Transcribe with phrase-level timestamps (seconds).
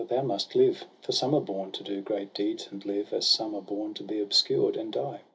[0.09, 0.85] thou must live.
[1.03, 4.03] For some are born to do great deeds, and live, As some are born to
[4.03, 5.21] be obscured, and die.